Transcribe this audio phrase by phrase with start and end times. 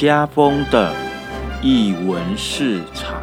[0.00, 0.94] 家风的
[1.60, 3.20] 译文市场。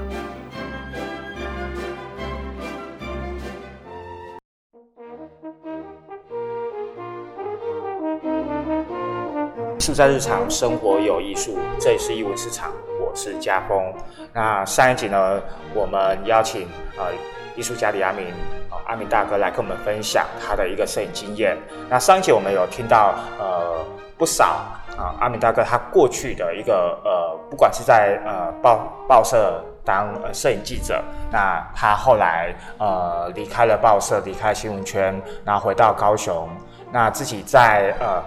[9.76, 12.72] 艺术在日常生活有艺术，这里是艺文市场，
[13.02, 13.92] 我是家峰。
[14.32, 15.42] 那上一集呢，
[15.74, 17.06] 我们邀请呃
[17.56, 18.28] 艺术家李阿明，
[18.70, 21.58] 啊阿明大哥来跟我们分享他的一个摄影经验。
[21.90, 23.84] 那上一集我们有听到呃
[24.16, 24.64] 不少
[24.98, 31.02] 啊阿米大哥他过去的一个呃，不管是在呃报报社当呃摄影记者，
[31.32, 36.50] 那他后来呃离开了报社，离开新闻圈，然后回到高雄，
[36.92, 38.22] 那自己在呃。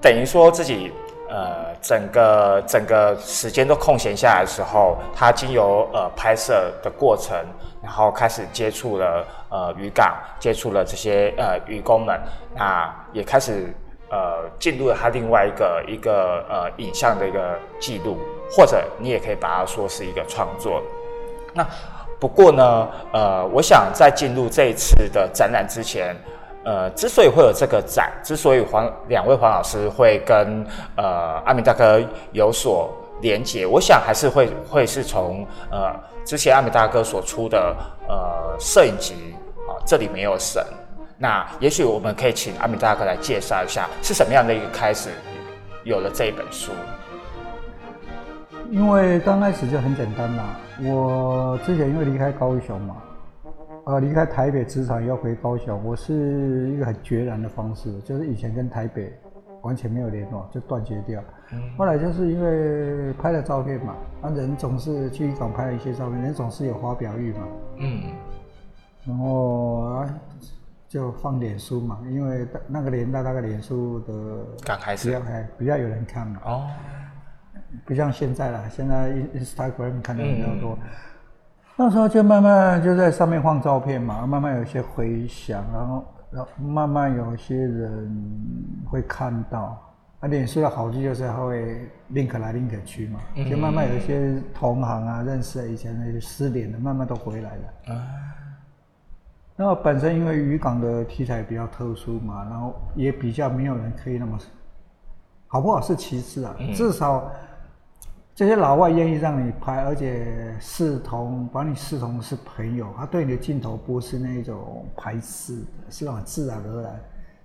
[0.00, 0.92] 等于说自己
[1.30, 7.38] 呃整个整个时间都空闲下来的时候，他经由呃拍摄的过程，
[7.80, 12.20] 然后开始接触了呃渔港，接触了这些呃渔工们，
[12.52, 13.72] 那也开始
[14.12, 18.18] 呃进入了他另外一个一个呃影像的一个记录，
[18.54, 20.80] 或者你也可以把它说是一个创作。
[21.52, 21.66] 那
[22.20, 26.14] 不过呢，呃，我想在进入这一次的展览之前。
[26.64, 30.64] 呃，之所以会有这个展，之所以黄两位黄老师会跟
[30.96, 32.88] 呃阿明大哥有所
[33.20, 35.92] 连结，我想还是会会是从呃
[36.24, 37.76] 之前阿明大哥所出的
[38.08, 39.34] 呃摄影集
[39.66, 40.64] 啊，这里没有神。
[41.22, 45.08] 那也许我们可以请阿米大哥来介绍一下是什么样的一个开始，
[45.84, 46.72] 有了这一本书。
[48.72, 52.96] 因为刚开始就很简单嘛，我之前因为离开高雄嘛。
[53.84, 59.16] 呃，离开台北职场要回高雄，我是一个很决然的方式，就是以前跟台北
[59.60, 61.22] 完全没有联络，就断绝掉。
[61.76, 67.46] 后来就是因为拍了照片嘛，啊，人总是去港拍了一些照片，人总是有发表欲嘛。
[67.78, 68.02] 嗯。
[69.04, 70.14] 然后啊，
[70.92, 74.12] 就放脸书嘛，因为那个年代那个脸书的
[74.62, 75.20] 刚开始比较
[75.60, 76.40] 比较有人看嘛。
[76.44, 76.66] 哦。
[77.86, 80.78] 不像现在了，现在 Instagram 看的比较多。
[81.76, 88.14] 那时候就慢慢就在上面放照片嘛，慢慢有一些回响，然后然后慢慢有些人
[88.84, 89.82] 会看到。
[90.20, 97.94] 啊，脸书的好处就是它会 link 来 link 去嘛，就慢慢有一些同行啊，认识以前那些失联的，慢慢都回来了。
[97.94, 97.94] 啊。
[97.94, 98.41] 然
[99.64, 104.38] 后本身因为渔港的题材比较特殊嘛，然后也比较没有人可以那么
[105.46, 107.30] 好不好是其次啊，至少。
[108.34, 116.98] 这些老外愿意让你拍，而且视同把你视同是朋友，他对你的镜头不是那种排斥的，是那种自然而然，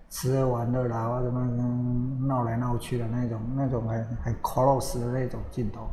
[0.10, 5.90] 吃喝玩乐啦，或者什么闹来闹去的那种，那种很很 close 的那种镜头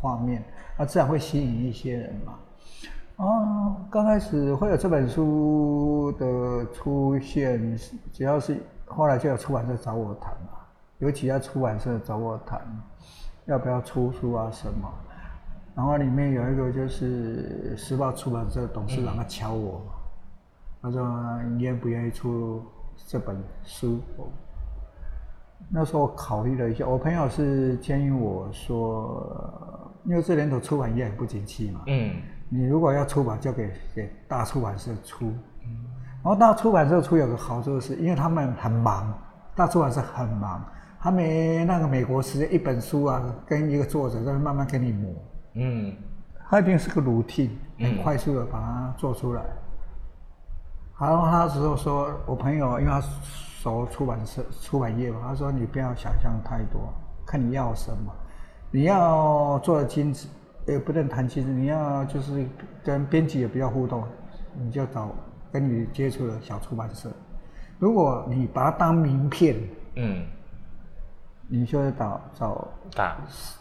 [0.00, 0.42] 画面，
[0.78, 2.32] 那自然会吸引一些人嘛。
[3.18, 7.76] 啊，刚开始会有这本书的出现，
[8.12, 8.56] 主要是
[8.86, 10.50] 后来就有出版社找我谈嘛，
[10.98, 12.60] 有几家出版社找我谈。
[13.46, 14.48] 要不要出书啊？
[14.52, 14.88] 什么？
[15.74, 19.80] 然后里面有一个就是时报出版社董事长，他敲我，
[20.80, 21.02] 他说
[21.56, 22.62] ：“你愿不愿意出
[23.06, 23.98] 这本书？”
[25.70, 29.26] 那时候我考虑了一下，我朋友是建议我说
[30.08, 32.16] ：“因为这年头出版业很不景气嘛，嗯，
[32.48, 35.26] 你如果要出版，就给给大出版社出。
[36.24, 39.12] 然后大出版社出有个好处是，因为他们很忙，
[39.54, 40.64] 大出版社很忙。”
[40.98, 45.12] 他们那个美国时间一本书啊，跟一个作者在慢慢给你磨，
[45.54, 45.94] 嗯，
[46.48, 49.42] 他一定是个 routine，很快速的把它做出来。
[50.98, 56.92] 然后他时候说，我朋友因为他熟出版社出版业嘛，他说你不要想象太多，
[57.24, 58.12] 看你要什么，
[58.70, 60.28] 你要做的精致，
[60.66, 62.46] 也不能谈精致，你要就是
[62.84, 64.04] 跟编辑也比较互动，
[64.54, 65.10] 你就找
[65.50, 67.10] 跟你接触的小出版社。
[67.78, 69.56] 如果你把它当名片，
[69.96, 70.26] 嗯。
[71.50, 73.16] 你就找找大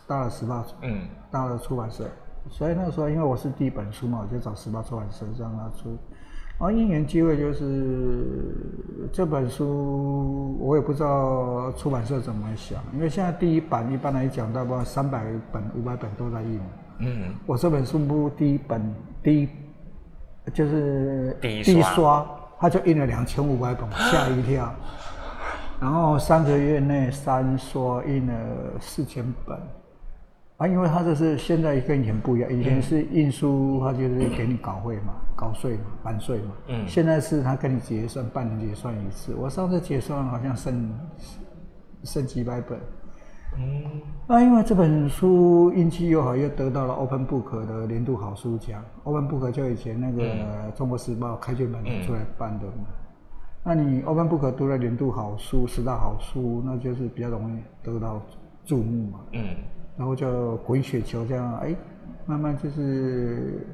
[0.05, 2.05] 大了时报，嗯，大了出版社，
[2.49, 5.97] 所以那个时候因为我是第一本书嘛，我就找时报出版社让他出。
[6.59, 8.25] 然后因缘机会就是
[9.13, 16.59] 这本书，我也不知道出版社怎么想，因为现在第一版一般来讲大概三百本、五百本都在印。
[16.99, 18.81] 嗯，我这本书不第一本
[19.21, 19.49] 第一
[20.51, 22.25] 就是第一刷，
[22.59, 24.73] 他就印了两千五百本，吓一跳。
[25.79, 28.33] 然后三个月内三刷印了
[28.79, 29.55] 四千本，
[30.57, 39.35] 啊，因为他这是现在跟以前不一样，以前是印书，他就是给你稿费嘛，稿税嘛，版税嘛，嗯，现在是他跟你结算，半年结算一次。
[39.35, 40.91] 我上次结算好像剩
[42.03, 42.79] 剩几百本，
[43.55, 52.87] 嗯，啊，因为这本书运气又好，又得到了 Open Book 的年度好书奖，Open Book 就以前那个中国时报开卷本出来办的嘛。
[53.63, 58.21] 那你 Open Book 读了年度好书、十大好书，那就是比较容易得到
[58.65, 59.43] 注目嘛，嗯，
[59.97, 61.75] 然后就滚雪球这样，哎，
[62.25, 63.67] 慢慢就是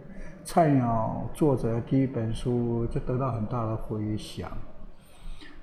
[0.44, 4.50] 菜鸟作者第一本书就得到很大的回响，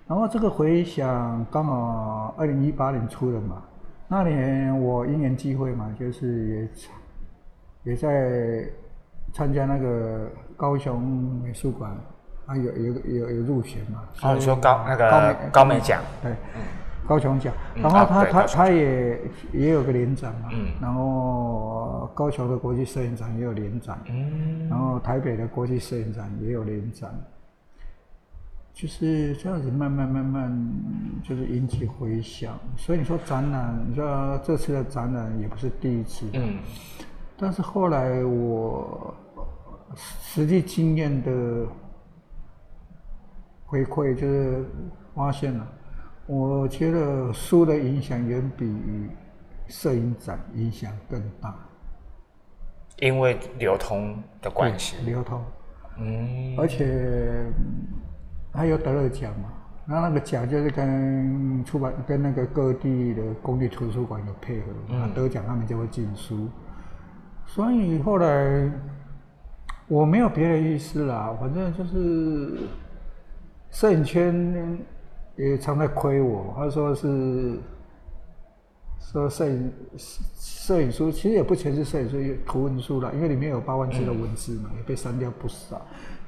[0.06, 3.62] 然后这个回响刚好二零一八年出的嘛，
[4.08, 6.68] 那年我因缘际会嘛，就是
[7.84, 8.64] 也也在
[9.32, 11.00] 参加那个高雄
[11.42, 11.90] 美术馆。
[12.46, 14.02] 啊，有有有有入选嘛？
[14.22, 16.34] 哦，你说高那个高美奖，对，
[17.10, 17.52] 高雄奖。
[17.74, 19.20] 然后他他他也
[19.52, 27.12] 也有个连展嘛，嗯，然后高雄的国际摄影展也有连展，嗯，然后台北的国际摄影展也有连展，
[28.72, 30.72] 就是这样子慢慢慢慢
[31.24, 32.56] 就是引起回响。
[32.76, 36.58] 所以你说展览，你说这次的展览也不是第一次，嗯，
[37.36, 39.12] 但是后来我
[39.96, 41.66] 实际经验的。
[43.72, 44.64] 回馈就是
[45.14, 45.64] 发现了，
[46.30, 48.72] 我觉得书的影响远比
[49.66, 51.52] 摄影展影响更大，
[53.00, 54.96] 因为流通的关系。
[55.04, 55.42] 流通，
[55.98, 57.44] 嗯，而且
[58.52, 59.48] 他有得了奖嘛，
[59.84, 66.48] 那那个奖就是跟出版跟那个各地的公立图书馆有配合，嗯，得奖他们就会进书，
[67.44, 68.70] 所以后来
[69.88, 72.56] 我没有别的意思啦，反正就是。
[73.72, 74.76] 摄影圈
[75.40, 77.58] 也常在亏我，他说是
[79.00, 79.72] 说摄影
[80.38, 85.80] 摄影书，其实也不全是摄影书，图文书了，因为里面有八万字的文字嘛，也被删掉不少。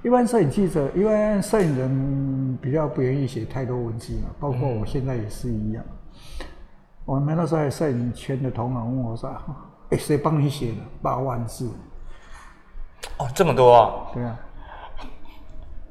[0.02, 5.84] 一般摄影记者，一般摄影人比较不愿意写太多文字嘛，包括我现在也是一样。
[7.04, 9.30] 我们那时候摄影圈的同行问我说
[9.90, 11.68] ：“哎，谁帮你写的八万字？”
[13.18, 14.06] 哦，这么多？
[14.14, 14.40] 对啊。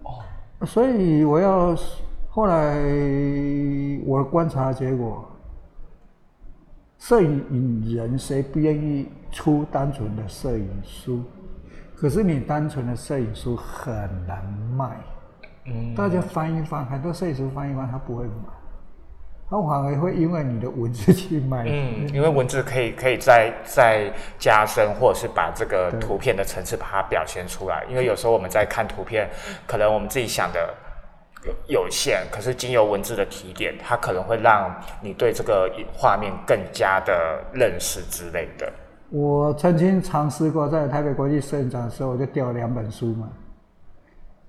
[0.03, 0.09] 哦
[0.65, 1.75] 所以我要
[2.33, 2.77] 后来
[4.05, 5.29] 我观察结果，
[6.97, 11.21] 摄影人谁不愿意出单纯的摄影书？
[11.93, 13.93] 可是你单纯的摄影书很
[14.25, 14.45] 难
[14.77, 14.95] 卖。
[15.65, 18.31] 嗯，大家翻一翻，很多摄影书翻一翻，他不会买。
[19.49, 27.83] 他反而会因为你的文字去卖，嗯，因为文字可以可以再再加深，或者是把这个图片的层次把它表现出来。
[27.89, 29.29] 因为有时候我们在看图片，
[29.67, 30.73] 可能我们自己想的
[31.43, 38.71] 有有限，可是经由文字的提点，它可能会让你对这个画面更加的认识之类的。
[39.09, 43.27] 我曾经尝试过在台北国际摄影展的时候，我就掉了两本书嘛。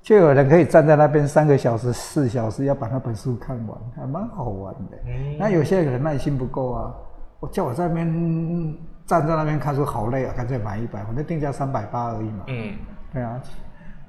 [0.02, 4.98] 就有人可以站在那边三个小时、四小时，要把那本书看完，还蛮好玩的。
[5.38, 6.94] 那有些人耐心不够啊，
[7.38, 12.44] 我叫我在那边站在那边看书好累啊，干脆买一本，反正定价三百八而已嘛。
[12.48, 12.74] 嗯，
[13.12, 13.40] 对啊，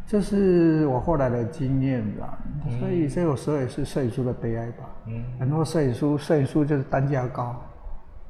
[0.06, 2.38] 这是我后来的经验啦。
[2.80, 4.84] 所以这有时候也是摄影书的悲哀吧。
[5.08, 7.56] 嗯，很多摄影书，摄影书就是单价高，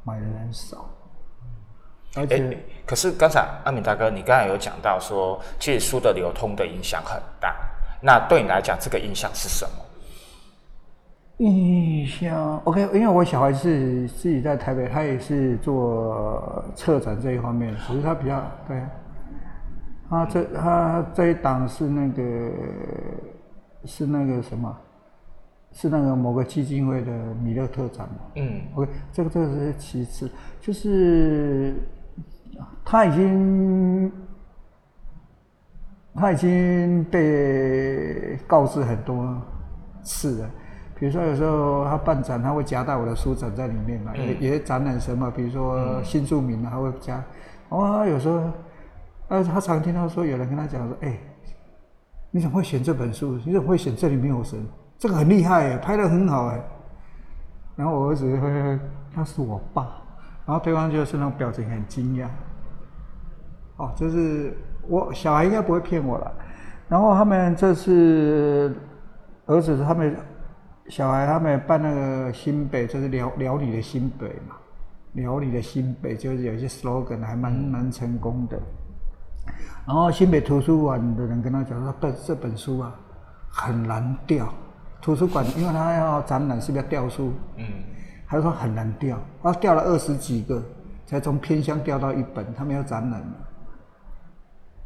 [0.03, 0.89] 买的人少。
[2.15, 7.55] 而且，可是刚才阿敏大哥，你刚才有讲到说，其实书的流通的影响很大。
[8.01, 9.71] 那对你来讲，这个影响是什么？
[11.37, 18.79] 影响 OK，因为我小孩是自己在台北，他也是做策展这一方面，只是他比较对。
[20.09, 22.51] 他这他这一档是那个
[23.85, 24.77] 是那个什么？
[25.71, 27.11] 是那个某个基金会的
[27.43, 28.15] 米勒特展嘛？
[28.35, 30.29] 嗯，OK，这个这个是其次，
[30.59, 31.75] 就是。
[32.85, 34.11] 他已经，
[36.13, 39.41] 他已经被告知很多
[40.03, 40.49] 次了。
[40.95, 47.23] 比如说，有时候他办展，他会夹带我的书展在里面嘛，也也展览什么，比如说新著名，他会加。
[47.69, 48.51] 哦，有时候，
[49.33, 51.17] 呃，他常听到说有人跟他讲说：“哎，
[52.29, 53.39] 你怎么会选这本书？
[53.43, 54.63] 你怎么会选这里没有神？
[54.99, 56.61] 这个很厉害哎，拍的很好哎。”
[57.75, 58.79] 然后我儿子会，
[59.11, 59.87] 他是我爸，
[60.45, 62.27] 然后对方就是那种表情很惊讶。
[63.77, 64.55] 哦，就是
[64.87, 66.31] 我小孩应该不会骗我了。
[66.87, 68.75] 然后他们这次
[69.47, 70.15] 儿子他们
[70.89, 74.57] 小孩他们办那个新北，就是辽辽宁的新北嘛，
[75.13, 78.61] 辽宁的新北就是有一些 slogan 还蛮蛮成功的。
[79.85, 82.95] 然后新北图书馆的人跟他讲说，这这本书啊
[83.49, 84.47] 很难掉，
[85.01, 87.33] 图书馆因为他要展览是不是要掉书？
[87.57, 87.65] 嗯，
[88.27, 90.63] 他说很难掉，他掉了二十几个，
[91.05, 93.33] 才从偏乡调到一本，他们要展览嘛。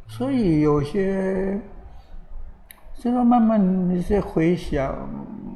[0.08, 1.62] 所以有些，
[2.96, 3.62] 现在慢慢
[3.92, 4.96] 一些回想，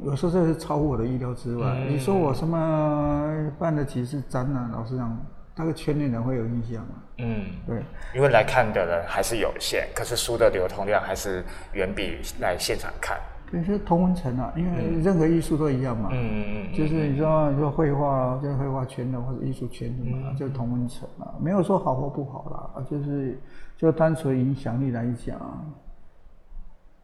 [0.04, 1.86] 有时候这是超乎我的意料之外。
[1.90, 5.18] 你说我什么办了几次展览，老实讲，
[5.56, 6.96] 那个圈内人会有印象吗？
[7.18, 7.84] 嗯，对，
[8.16, 11.44] 因为来看的人还是有限，可是书的流通量还是
[11.74, 13.18] 远比来现场看
[13.52, 16.08] 也是同文层啊，因为任何艺术都一样嘛。
[16.14, 16.74] 嗯嗯嗯。
[16.74, 23.38] 就是你说你说绘画，就是绘画圈的或者艺术圈的嘛，就是同文层啊，没有说好或不好啦，就是
[23.78, 25.38] 就单纯影响力来讲，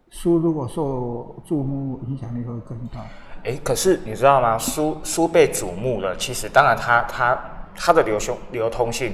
[0.09, 3.01] 书如果受注目，影响力会更大。
[3.43, 4.57] 哎，可是你知道吗？
[4.57, 7.37] 书书被瞩目了，其实当然它它
[7.77, 9.13] 它的流通流通性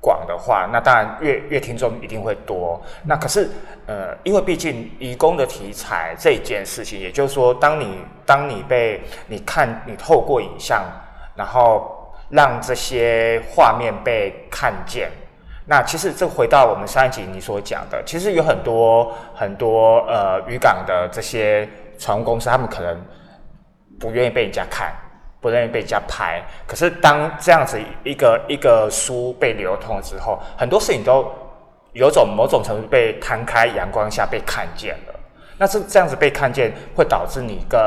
[0.00, 2.80] 广的话，那当然越越听众一定会多。
[3.04, 3.50] 那可是
[3.86, 10.82] 呃，因为毕竟移工的题材这件事情，也就是说，当你当你被你看你透过影像，
[11.34, 15.10] 然后让这些画面被看见，
[15.66, 22.96] 那其实这回到我们上一集你所讲的，其实有很多很多呃渔港的这些船务公司，他们可能。
[23.96, 24.92] 不愿意被人家看，
[25.44, 26.42] 不愿意被人家拍。
[26.66, 31.30] 可是当这样子一个一个书被流通之后，很多事情都
[31.92, 35.14] 有种某种程度被摊开阳光下被看见了。
[35.58, 37.78] 那这这样子被看见，会导致你跟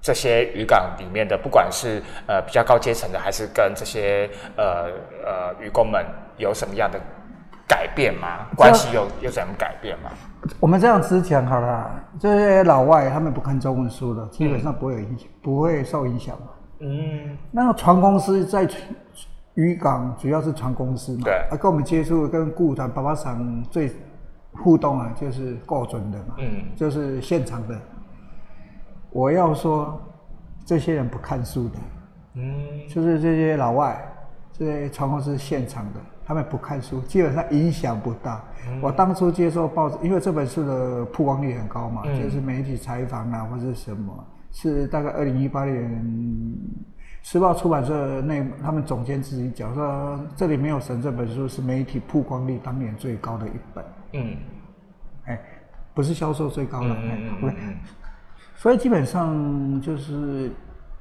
[0.00, 4.84] 这些渔港里面的，不管是呃比较高阶层的，还是跟这些呃
[5.26, 7.00] 呃渔工们有什么样的
[7.66, 8.46] 改变吗？
[8.56, 10.10] 关系有有怎么改变吗？
[10.58, 16.46] 我们这样子讲好了，这些老外他们不看中文书的，基本上不会有影响，不会受影响嘛。
[16.80, 18.68] 嗯，那个船公司在
[19.54, 23.92] 渔港主要是船公司嘛，对，啊，跟我们接触跟雇团、爸爸厂最
[24.52, 27.78] 互动啊，就是够准的嘛，嗯，就是现场的。
[29.10, 30.00] 我要说，
[30.64, 31.74] 这些人不看书的，
[32.34, 34.02] 嗯，就是这些老外，
[34.52, 36.00] 这些船公司现场的。
[36.32, 38.42] 他们不看书，基本上影响不大。
[38.80, 45.76] 我当初接受报纸，因为这本书的曝光率很高嘛，就是媒体采访啊，或者什么，是大概二零一八年
[47.28, 53.84] 《时报》出版社那他们总监自己讲说，这里没有神这本书是媒体曝光率当年最高的一本。
[54.14, 54.34] 嗯，
[55.26, 55.38] 哎，
[55.92, 57.76] 不是销售最高的，嗯嗯
[58.54, 60.50] 所以基本上就是。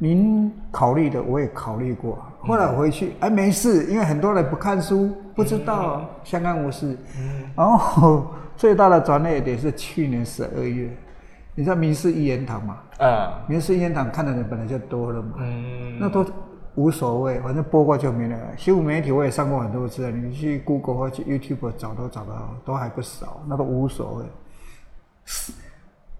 [0.03, 6.98] 您考虑的我也考虑过，后来我回去，哎，没事，因为很多人不看书，不知道相安无事。
[7.55, 8.25] 然后
[8.58, 10.89] 最大的转捩点是去年十二月，
[11.53, 12.79] 你知道民事一言堂嘛？
[12.98, 15.36] 啊，民事一言堂看的人本来就多了嘛，
[16.00, 16.25] 那都
[16.74, 18.36] 无所谓，反正播过就没了。
[18.58, 24.25] 新闻媒体我也上过很多次，你去 Google 或去 YouTube 找都找到，都还不少，那都无所谓。
[25.25, 25.53] 死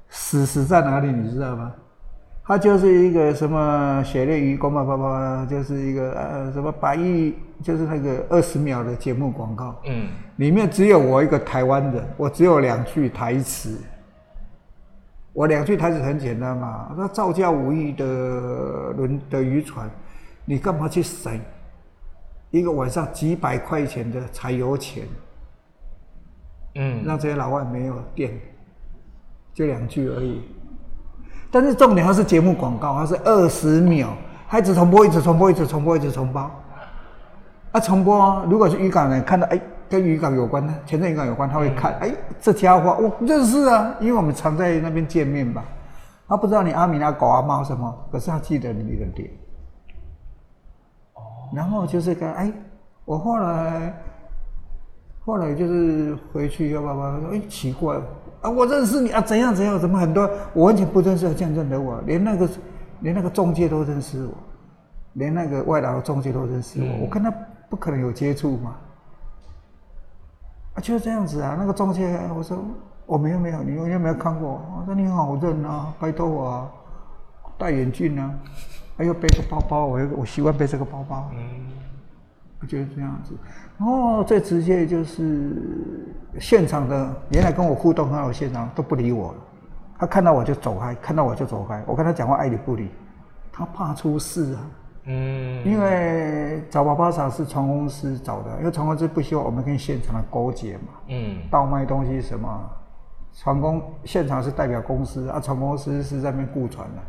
[0.08, 1.74] 死死在哪里，你知道吗？
[2.52, 13.78] 他就是一个什么血泪愚公嘛，爸爸就是一个呃什么百亿，就是那个二十秒的节目广告，嗯，里面只有我一个台湾人，我只有两句台词，
[15.32, 18.06] 我两句台词很简单嘛，那造价五亿的
[18.98, 19.90] 轮的渔船，
[20.44, 21.40] 你干嘛去省？
[22.50, 25.06] 一个晚上几百块钱的柴油钱？
[26.76, 28.38] 嗯，让这些老外没有电，
[29.54, 30.42] 就两句而已。
[31.52, 34.08] 但是重点它是节目广告，它是二十秒，
[34.48, 36.50] 它一直重播，一直重播，一直重播，一直重播。
[37.74, 38.44] 啊，重播！
[38.50, 45.64] 如果是渔港人看到，哎，跟渔港有关的，前镇渔港有关，他会看，哎，这家伙我认识啊，因为我们常在那边见面吧。
[46.28, 49.30] 他不知道你阿米阿狗阿猫什么，可是他记得你的脸。
[51.14, 51.22] 哦。
[51.54, 52.52] 然后就是个，哎，
[53.06, 53.94] 我后来，
[55.26, 57.96] 后来就是回去要爸爸说，哎，奇怪。
[58.42, 59.80] 啊，我认识你啊，怎样怎样？
[59.80, 62.50] 怎么很多我完全不认识，这样认得我，连那个
[63.02, 64.34] 连那个中介都认识我，
[65.14, 67.32] 连那个外劳的中介都认识我，我跟他
[67.70, 68.76] 不可能有接触嘛。
[70.74, 71.56] 啊，就是这样子啊。
[71.60, 72.58] 那个中介，我说
[73.06, 74.62] 我没有没有，你有没有看过？
[74.80, 76.72] 我说你很好认啊，拜托我啊，
[77.58, 78.34] 戴眼镜啊，
[78.98, 81.30] 还要背个包包，我我习惯背这个包包。
[81.34, 81.40] 嗯，
[82.62, 83.34] 我就是这样子。
[83.78, 89.38] 然后，最直接就是现场的，原来跟我互动很好，现场都不理我了。
[89.98, 91.84] 他看到我就走开，看到我就走开。
[91.88, 92.90] 我跟他讲话爱理不理，
[93.52, 94.62] 他怕出事啊。
[95.06, 95.66] 嗯。
[95.66, 100.88] 因为找宝宝厂是船公司找的，因为船公司不希望我们跟现场的勾结嘛。
[101.08, 101.38] 嗯。
[101.50, 102.70] 倒卖东西什么，
[103.34, 107.02] 船公现场是代表公司啊，船公司是在那边雇船的。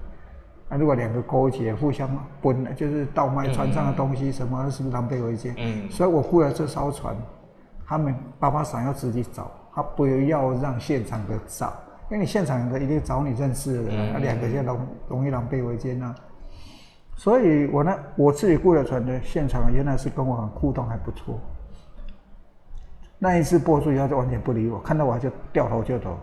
[0.72, 2.08] 那如果两个勾结，互相
[2.40, 5.54] 奔，就是倒卖船上的东西，什么是不是狼狈为奸？
[5.58, 7.14] 嗯，所以我雇了这艘船，
[7.86, 11.74] 他们爸爸想要自己找，他不要让现场的找，
[12.10, 16.14] 因为你现场的一定找你认识的人，那两个就容容易狼狈为奸呐。
[17.16, 21.38] 所以我呢，我自己雇了船的现场，原来是跟我很互动，还不错。
[23.18, 26.18] 那一次播出以后，就完全不理我，看到我就掉头就走。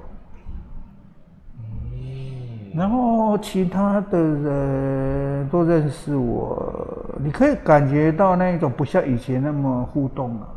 [2.75, 10.47] 然后其他的人都认识我，你可以感觉到那一种不像以前那么互动了。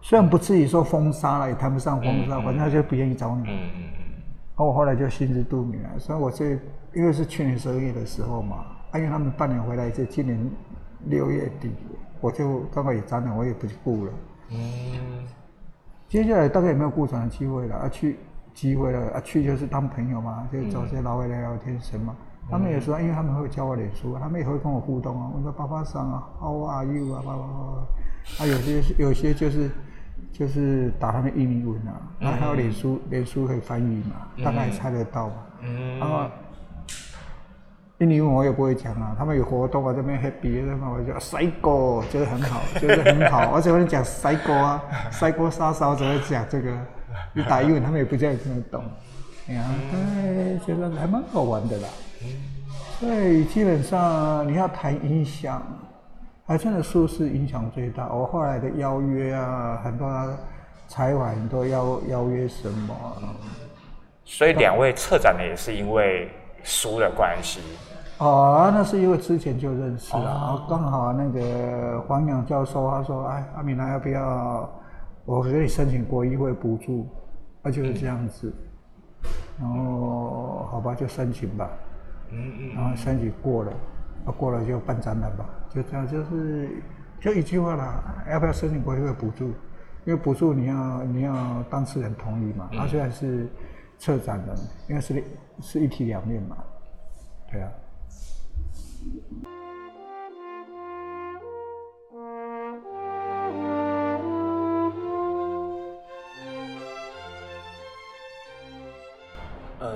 [0.00, 3.44] 虽然不至于说封杀了，也谈不上封杀，反正他就不愿意找你。
[3.48, 3.82] 嗯嗯
[4.54, 6.50] 我后来就心知肚明了，所以我这
[6.94, 10.38] 因为是去年十二月的时候嘛，因为他们半年回来，就今年
[11.06, 11.72] 六月底，
[12.20, 14.12] 我就刚好也展览，我也不去顾了。
[14.50, 15.26] 嗯。
[16.06, 18.18] 接下来大概也没有顾展的机会了，啊去
[18.54, 22.14] 机会了，啊去就是当朋友嘛，就找些老外聊聊天什么。
[22.50, 25.30] 他们也说，因为他们会教我脸书，他们也会跟我互动啊。
[25.34, 28.44] 我说爸爸桑啊，How are you 啊，爸爸爸爸。
[28.44, 29.70] 啊，有些有些就是
[30.32, 35.34] 就是打他们印尼文啊，然后还有脸书，脸书可以翻译嘛，大概猜得到嘛。
[35.60, 36.00] 嗯。
[36.00, 36.30] 啊，
[37.98, 44.82] 印尼文我也不会讲啊，他们有活动啊，这边 happy 的嘛，我就 psycho 觉得很好，觉得很好，而且我讲 psycho 啊
[45.12, 46.76] ，psycho 杀手怎么讲这个？
[47.34, 48.84] 你打英文他们也不见得听得懂。
[49.48, 49.64] 哎呀，
[49.94, 51.88] 哎，觉得还蛮好玩的啦。
[53.00, 55.60] 所以基本上你要谈影响，
[56.46, 58.12] 还真的书是影响最大。
[58.12, 60.08] 我后来的邀约啊，很多
[60.86, 62.94] 采访都邀邀约什么。
[64.24, 66.30] 所以两位策展的也是因为
[66.62, 67.60] 书的关系。
[68.18, 74.70] 哦，那是因为之前就认识了，刚好那个黄洋教授他说：“哎，阿米娜要不要
[75.24, 77.06] 我给你申请过议会补助？”
[77.62, 78.52] 那就是这样子。
[79.60, 81.70] 然后好吧，就申请吧。
[82.30, 83.72] 嗯嗯，然后申请过了，
[84.24, 86.70] 啊过了就办展览吧，就这样，就是
[87.20, 89.48] 就一句话啦，要不要申请国会补助？
[90.04, 93.46] 因为补助你要你要当事人同意嘛，他虽然是
[93.98, 94.56] 策展人，
[94.88, 95.22] 因为是
[95.60, 96.56] 是一体两面嘛，
[97.50, 97.70] 对啊。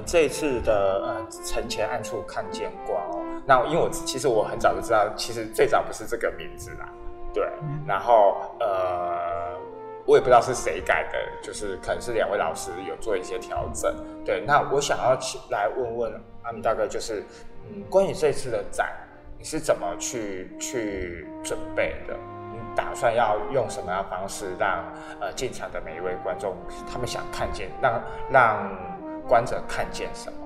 [0.06, 3.24] 这次的呃，城前暗处看见光哦。
[3.44, 6.88] 那因为我其实我很早就知道，其实最早不是这个名字啦，
[7.34, 7.44] 对。
[7.86, 9.58] 然后呃，
[10.06, 13.94] 我也不知道是谁改的，就是可能是两位老师有做一些调整。
[14.24, 15.18] 对，那我想要
[15.50, 16.12] 来问问
[16.44, 17.24] 阿米大哥，就是
[17.68, 18.88] 嗯，关于这次的展，
[19.36, 22.14] 你是怎么去去准备的？
[22.52, 24.84] 你打算要用什么样的方式让
[25.20, 26.56] 呃进场的每一位观众
[26.90, 28.95] 他们想看见，让让。
[29.28, 30.38] 观者看见什么，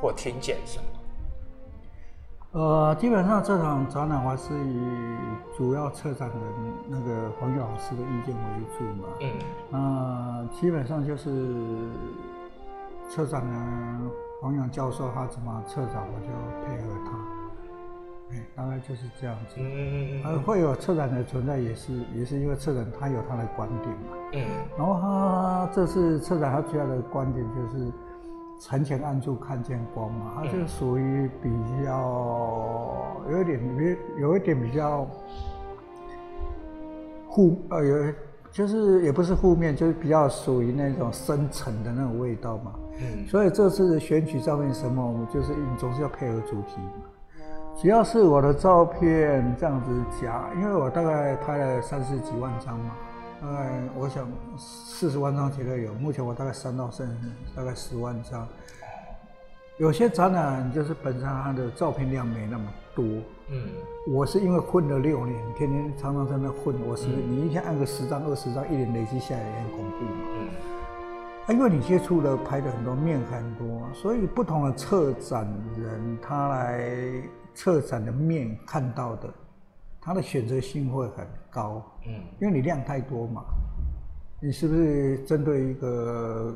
[0.00, 0.84] 或听见什么？
[2.52, 5.16] 呃，基本上这场展览还是以
[5.56, 6.38] 主要策展人
[6.88, 8.42] 那个黄老师的意见为
[8.76, 9.08] 主嘛。
[9.20, 9.30] 嗯。
[9.70, 11.30] 那基本上就是
[13.08, 14.10] 策展人
[14.42, 16.26] 黄勇教授他怎么策展，我就
[16.66, 17.12] 配合他。
[18.32, 19.54] 哎，大概就是这样子。
[19.58, 20.26] 嗯嗯嗯。
[20.26, 24.16] 而会有策展的存在，也是也是因为策展他有他的观点嘛。
[24.32, 24.44] 嗯。
[24.76, 27.92] 然后他这次策展他主要的观点就是。
[28.60, 31.48] 城前暗处看见光嘛，它就属于比
[31.82, 32.94] 较
[33.30, 33.58] 有一点
[34.18, 35.06] 有有一点比较
[37.30, 38.12] 负呃有
[38.50, 42.72] 就是也不是负面，就是比较属于那种深沉的那种味道嘛。
[43.00, 43.26] 嗯。
[43.26, 47.04] 所以这次的选取照片什么，我们就是总是要配合主题嘛。
[47.76, 52.90] 只要是我的照片这样子夹，因为我大概拍了三十几万张嘛。
[53.40, 57.08] 大概我想四十万张绝对有，目前我大概三到剩
[57.56, 58.46] 大概十万张。
[59.78, 63.02] 有些展览就是本身它的照片量没那么多。
[63.48, 63.68] 嗯。
[64.06, 70.28] 我是因为混了六年，天天常常在那混，我是你一天按个十张二十张，一年累积下来也很恐怖嘛。
[70.34, 70.48] 嗯。
[71.46, 75.48] 啊，因为你接触的拍的很多面很多，所以不同的策展
[75.78, 76.84] 人他来
[77.54, 79.32] 策展的面看到的。
[80.00, 83.44] 它的选择性会很高，嗯，因为你量太多嘛，
[84.40, 86.54] 你是不是针对一个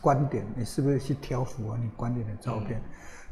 [0.00, 2.82] 观点，你是不是去挑符合你观点的照片？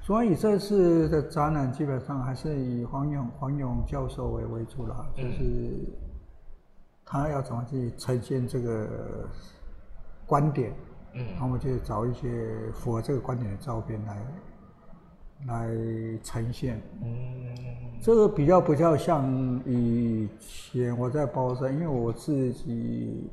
[0.01, 5.85] 所以这次的展览基本上还是以黄勇黄勇教授为为主了，就是
[7.05, 9.29] 他要怎么去呈现这个
[10.27, 10.73] 观点，
[11.15, 14.17] 嗯，我就找一些符合这个观点的照片来。
[15.47, 15.71] 来
[16.23, 17.57] 呈现，嗯，
[18.03, 19.31] 这个比较比较像
[19.67, 23.31] 以前我在包山，因为我自己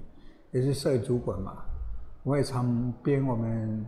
[0.52, 1.54] 也是摄影主管嘛，
[2.24, 3.86] 我也常编我们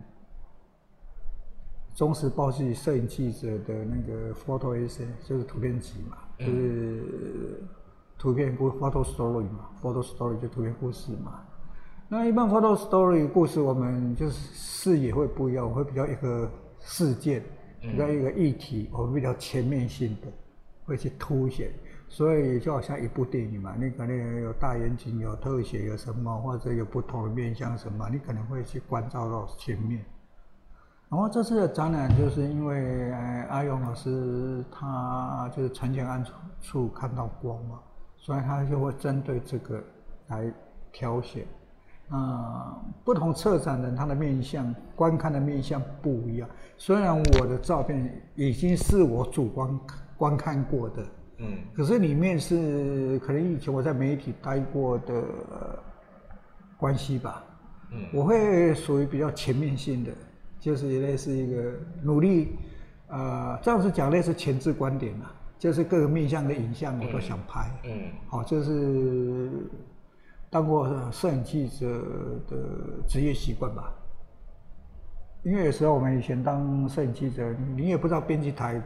[1.94, 7.62] 中时报系摄影记者的那个 photo essay，就是图片集嘛，就是
[8.18, 11.42] 图片故 photo story 嘛，photo story 就图片故事嘛。
[12.08, 17.42] 那一般 photo story 故事，我们就是视野会不一样，我会比较一个事件。
[17.82, 20.30] 比较一个议题，我们比较全面性的
[20.90, 21.70] 会去凸显，
[22.08, 30.04] 所以就好像一部电影嘛，你可能有大远景、有特写、有什么，或者有不同的面向什么，你可能会去关照到前面。
[31.08, 33.12] 然后这次的展览就是因为
[33.50, 36.24] 阿勇老师他就是城前暗
[36.60, 37.78] 处看到光嘛，
[38.16, 39.80] 所以他就会针对这个
[40.26, 40.52] 来
[40.90, 41.46] 挑选。
[42.08, 46.48] 啊，不同策展人他的面相、观看的面相不一样。
[46.76, 49.78] 虽然我的照片已经是我主观
[50.20, 51.06] 观看过的，
[51.38, 55.24] 嗯，可是里面是可能以前我在媒体待过的
[56.76, 57.42] 关系吧，
[57.90, 60.12] 嗯，我会属于比较全面性的，
[60.60, 62.58] 就是类似一个努力，
[63.08, 69.50] 呃，这样子讲类似前置观点嘛，就是各个面向的影像我都想拍，嗯，好，就是。
[70.52, 71.86] 当过摄影记者
[72.48, 72.56] 的
[73.06, 73.94] 职业习惯吧，
[75.44, 78.82] 因为有时候我们以前当摄影记者，你也不知道编辑台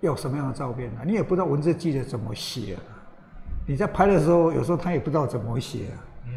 [0.00, 2.82] 要什么样的照片啊，你也不知道文字记者怎么写啊。
[3.66, 5.96] 你在拍的时候，有时候他也不知道怎么写啊。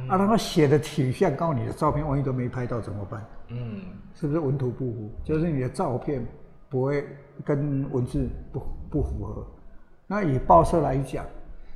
[0.09, 3.25] 啊，他写的体像，告诉你的照片万一都没拍到怎么办？
[3.49, 3.81] 嗯，
[4.15, 5.11] 是不是文图不符？
[5.23, 6.25] 就是你的照片
[6.69, 7.07] 不会
[7.45, 9.45] 跟文字不不符合。
[10.05, 11.25] 那以报社来讲，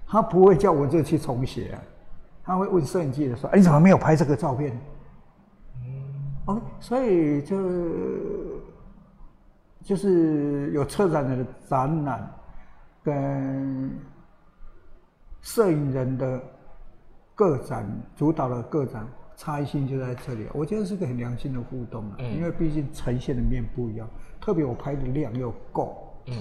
[0.06, 1.82] 他不会叫文字去重写啊。
[2.43, 4.71] 他会问摄影记者说：“哎，你怎么没有拍这个照片？”
[5.86, 5.91] 嗯
[6.45, 7.58] ，OK，所以就
[9.88, 12.30] 就是有策展人的展览
[13.02, 13.89] 跟
[15.41, 16.43] 摄影人的
[17.34, 20.45] 个展主导的个展差异性就在这里。
[20.54, 24.10] 我觉得是个很良性的互动啊，因为毕竟呈现的面不一样，
[24.41, 26.36] 特别我拍的量又够，嗯，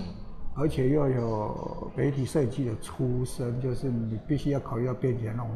[0.57, 5.51] 而且又有媒体设计的出身，就是你必须要考虑到编辑那种。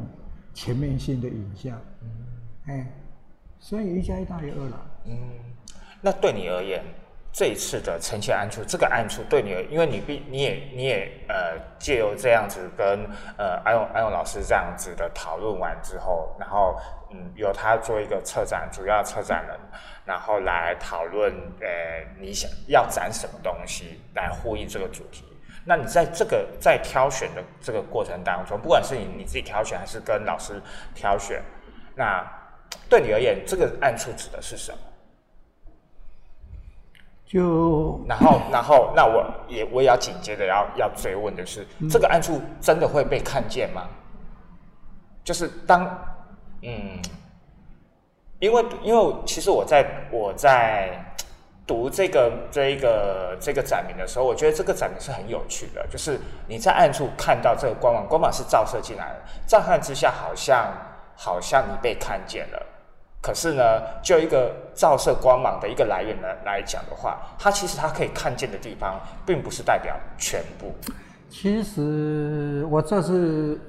[0.53, 2.09] 全面性的影像，嗯，
[2.65, 2.91] 哎，
[3.57, 4.85] 所以一加一大于二了。
[5.05, 5.17] 嗯，
[6.01, 6.83] 那对你而言，
[7.33, 16.77] 这一次的呈现案处，这个案处对你，因为你必你也你也呃借由这样子跟呃安永安永老师这样子的讨论完之后，然后
[17.11, 19.57] 嗯由他做一个策展主要策展人，
[20.03, 21.67] 然后来讨论呃
[22.19, 25.23] 你想要展什么东西来呼应这个主题。
[25.63, 30.61] 那你在这个在挑选的这个过程当中，不管是你你自己挑选，还是跟老师
[30.93, 31.41] 挑选，
[31.95, 32.25] 那
[32.89, 34.77] 对你而言，这个案处指的是什么？
[37.31, 43.83] 就然后 然后，那我也我也要紧接着要要追问的是，这个暗处真的会被看见吗？
[45.23, 45.85] 就是当
[46.61, 46.99] 嗯，
[48.39, 51.05] 因为因为其实我在我在。
[51.67, 55.87] 读这个这一个这个展名的时候，我觉得这个展名是很有趣的。
[55.89, 60.69] 就是你在暗处看到这个光芒，光芒是照射进来的，乍看之下好像
[61.15, 62.65] 好像你被看见了。
[63.21, 63.63] 可是呢，
[64.01, 70.73] 就一个照射光芒的一个来源呢来讲的话，它其实它可以看见的地方，并不是代表全部。
[71.29, 73.59] 其实我这次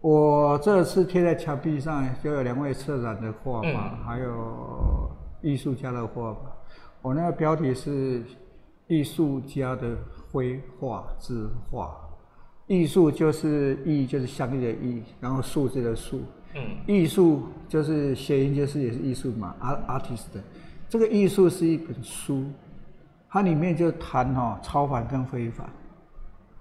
[0.00, 5.10] 我这次贴在墙壁上，就有两位策展的画嘛，还有。
[5.42, 6.50] 艺术家的画吧，
[7.02, 8.24] 我那个标题是
[8.88, 9.96] “艺术家的
[10.32, 11.94] 绘画之画”。
[12.66, 16.22] 艺术就是“艺”，就是相应的“艺”，然后数字的“数”。
[16.56, 16.76] 嗯。
[16.86, 20.42] 艺术就是谐音，就是也是艺术嘛，art artist 的。
[20.88, 22.44] 这个艺术是一本书，
[23.28, 25.68] 它里面就谈哈超凡跟非凡。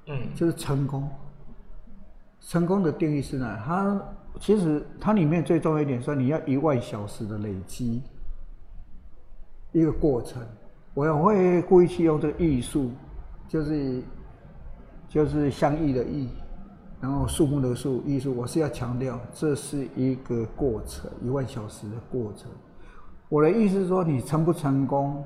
[0.07, 0.19] 嗯。
[0.35, 1.09] 就是成功。
[2.41, 3.57] 成功的定义是呢？
[3.65, 3.99] 它
[4.39, 8.01] 其实它里面最重要一点说，你要一万小时的累积。
[9.71, 10.41] 一个过程，
[10.93, 12.91] 我也会故意去用这个艺术，
[13.47, 14.01] 就是
[15.09, 16.29] 就是相异的异，
[17.05, 22.49] 然后树木的树，艺术，我是要强调这是一个过程，一万小时的过程。
[23.29, 25.23] 我的意思是说，你成不成功，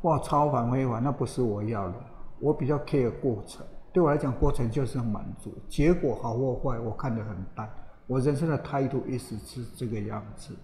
[0.00, 1.94] 或超凡非凡，那不是我要的。
[2.40, 7.68] 我比较 care 过程，对我来讲，过程就是满足，结果好或坏，我看得很淡。
[8.06, 10.54] 我人生的态度一直是这个样子。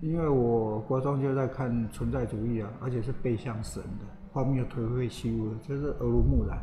[0.00, 6.62] 因为我国中就在看存在主义啊，而且是背向神的，后面又颓废虚无，就是耳濡目染。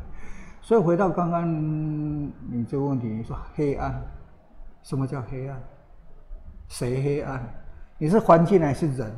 [0.62, 1.46] 所以回到刚刚
[2.50, 4.02] 你这个问题，你说黑暗，
[4.82, 5.60] 什么叫黑暗？
[6.68, 7.46] 谁黑暗？
[7.98, 9.12] 你是环境还是人？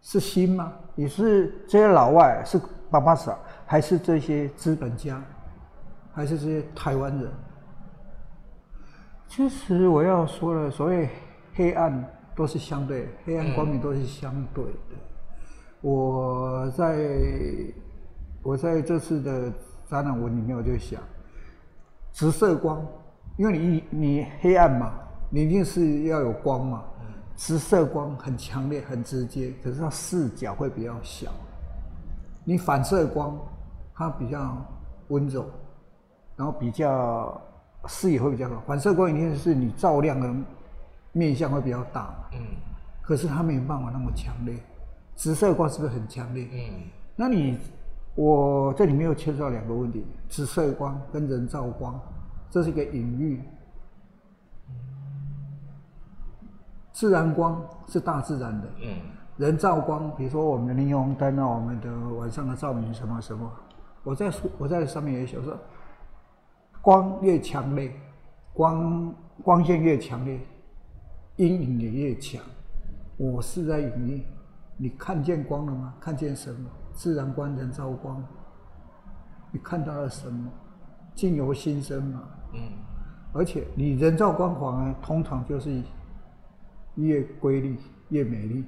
[0.00, 0.72] 是心吗？
[0.96, 5.22] 你是这些老外，是爸爸傻，还是这些资本家，
[6.12, 7.30] 还是这些台湾人？
[9.28, 11.08] 其实我要说的，所谓
[11.54, 12.04] 黑暗。
[12.34, 14.96] 都是相对，黑暗光明都是相对的。
[15.82, 16.96] 我在
[18.42, 19.52] 我在这次的
[19.92, 21.00] 展览文里面，我就想，
[22.12, 22.82] 直射光，
[23.36, 24.92] 因为你你黑暗嘛，
[25.28, 26.82] 你一定是要有光嘛。
[27.36, 31.30] 直射光很强烈、很直接，可是它视角会比较小。
[32.44, 33.38] 你反射光，
[33.94, 34.56] 它比较
[35.08, 35.44] 温柔，
[36.36, 37.40] 然后比较
[37.86, 38.62] 视野会比较好。
[38.66, 40.32] 反射光一定是你照亮的。
[41.14, 42.38] 面相会比较大，嗯，
[43.02, 44.56] 可是它没有办法那么强烈。
[45.14, 46.48] 直射光是不是很强烈？
[46.50, 47.58] 嗯，那你
[48.14, 51.98] 我这里面又牵涉到两个问题：紫色光跟人造光，
[52.50, 53.42] 这是一个隐喻。
[56.92, 58.96] 自然光是大自然的，嗯，
[59.38, 63.50] 人造光，比如说我们的霓虹灯啊，我们的晚上的照明什么什么，
[64.04, 65.58] 我在书我在上面也写说，
[66.82, 67.90] 光越强烈，
[68.52, 70.38] 光光线越强烈，
[71.36, 72.44] 阴影也越强。
[73.16, 74.22] 我是在隐喻，
[74.76, 75.94] 你看见光了吗？
[75.98, 76.68] 看见什么？
[76.94, 78.24] 自然光、人造光，
[79.50, 80.50] 你看到了什么？
[81.14, 82.22] 境由心生嘛。
[82.54, 82.60] 嗯。
[83.34, 85.82] 而且你人造光环呢，通常就是
[86.96, 87.78] 越瑰丽、
[88.10, 88.64] 越美丽、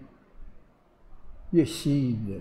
[1.50, 2.40] 越吸引人。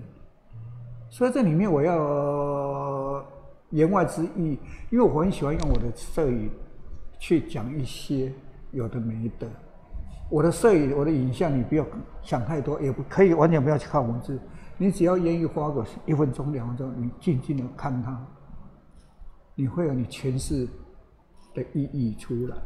[1.09, 3.25] 所以这里面我要
[3.71, 4.57] 言外之意，
[4.89, 6.49] 因为我很喜欢用我的摄影
[7.19, 8.31] 去讲一些
[8.71, 9.47] 有的没的。
[10.29, 11.85] 我的摄影，我的影像，你不要
[12.21, 14.39] 想太多，也不可以完全不要去看文字。
[14.83, 18.21] 你只要愿意花个一分钟、两分钟，你静静的看它，
[19.55, 20.67] 你会有你诠释
[21.53, 22.57] 的意义出来。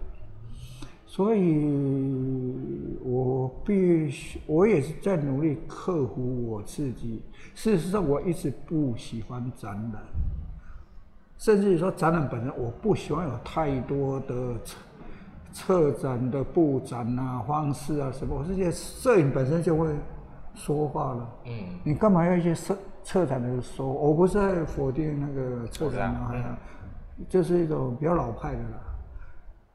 [1.05, 2.55] 所以
[3.03, 7.21] 我必须，我也是在努力克服我自己。
[7.53, 10.01] 事实上，我一直不喜欢展览，
[11.37, 14.55] 甚至于说展览本身，我不喜欢有太多的。
[15.53, 19.87] 策展的布展啊、方式啊什么，我是觉得摄影本身就会
[20.57, 21.29] 说话了。
[21.45, 23.87] 嗯，你干嘛要一些策策展的说？
[23.87, 26.57] 我不是在否定那个策展啊，
[27.29, 28.83] 这是一种比较老派的啦。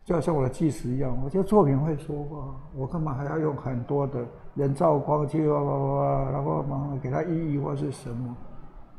[0.04, 8.36] 就好像我的纪实一样，我觉得作品会说话，我干嘛还要用很多的人造光去哇哇哇，然后嘛给它意义或是什么？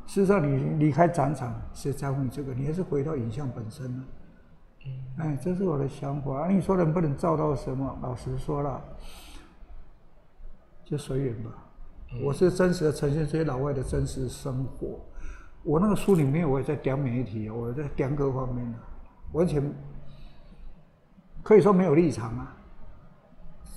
[0.06, 2.54] 事实上，你离开展场，谁在乎你这个？
[2.54, 4.04] 你还是回到影像本身呢？
[5.18, 6.48] 哎，这是我的想法。
[6.48, 7.98] 你说能不能照到什么？
[8.02, 8.82] 老实说了，
[10.84, 11.50] 就随缘吧。
[12.22, 15.00] 我是真实的呈现这些老外的真实生活。
[15.62, 18.78] 我那个书里面我也在讲媒体，我在讲各方面的，
[19.32, 19.62] 完全
[21.42, 22.56] 可以说没有立场啊。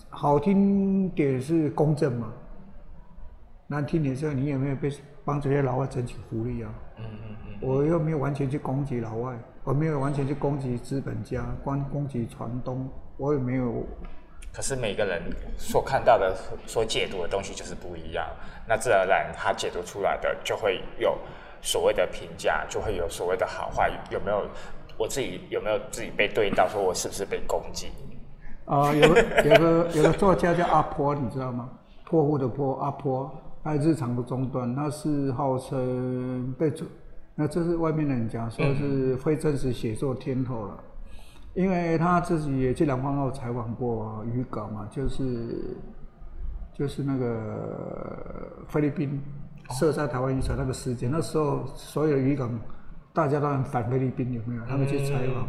[0.10, 2.32] 好听点是公正嘛，
[3.68, 4.92] 难听点是，你有没有被
[5.24, 6.74] 帮这些老外争取福利啊？
[6.98, 7.58] 嗯嗯嗯。
[7.62, 9.38] 我又没有完全去攻击老外。
[9.64, 13.86] 我没有完全去攻击资本家，光攻击船东，我也没有。
[14.54, 15.22] 可是每个人
[15.58, 18.28] 所看到的、所解读的东西就是不一样，
[18.68, 21.18] 那自然而然他解读出来的就会有
[21.62, 23.92] 所谓的评价，就会有所谓的好坏。
[24.10, 24.48] 有没有
[24.98, 27.92] 我自己有没有自己被对应到，说我是不是被攻击？
[28.66, 31.70] 啊，有有个有个作家叫阿坡，你知道吗？
[32.04, 33.30] 破户的破，阿坡，
[33.64, 36.74] 他日常的终端，他是号称被。
[37.40, 40.84] 那这是外面的人讲，说是非真实写作天后了，
[41.58, 45.76] 因为他自己也去南方澳采访过渔港嘛，就是
[46.72, 49.20] 就是那个菲律宾
[49.72, 52.48] 射杀台湾渔船那个事件，那时候所有的渔港
[53.12, 54.62] 大家都很反菲律宾，有没有？
[54.68, 55.48] 他们去采访，